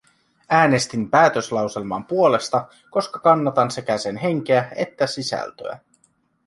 Äänestin 0.49 1.09
päätöslauselman 1.11 2.05
puolesta, 2.05 2.67
koska 2.91 3.19
kannatan 3.19 3.71
sekä 3.71 3.97
sen 3.97 4.17
henkeä 4.17 4.71
että 4.75 5.07
sisältöä. 5.07 5.79